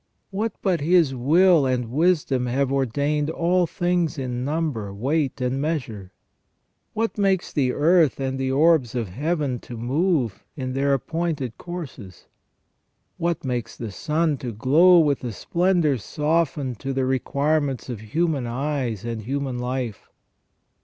What 0.31 0.53
but 0.63 0.81
His 0.81 1.13
will 1.13 1.67
and 1.67 1.91
wisdom 1.91 2.47
have 2.47 2.71
ordained 2.71 3.29
all 3.29 3.67
things 3.67 4.17
in 4.17 4.43
number, 4.43 4.91
weight, 4.91 5.39
and 5.39 5.61
measure? 5.61 6.11
What 6.93 7.19
makes 7.19 7.53
the 7.53 7.71
earth 7.73 8.19
and 8.19 8.39
the 8.39 8.51
orbs 8.51 8.95
of 8.95 9.09
Heaven 9.09 9.59
to 9.59 9.77
move 9.77 10.43
in 10.55 10.73
their 10.73 10.95
appointed 10.95 11.55
courses? 11.59 12.25
What 13.17 13.45
makes 13.45 13.77
the 13.77 13.91
sun 13.91 14.37
to 14.37 14.51
glow 14.51 14.97
with 14.97 15.23
a 15.23 15.31
splendour 15.31 15.99
softened 15.99 16.79
to 16.79 16.93
the 16.93 17.05
requirements 17.05 17.87
of 17.87 17.99
human 18.01 18.47
eyes 18.47 19.05
and 19.05 19.21
human 19.21 19.59
life 19.59 20.09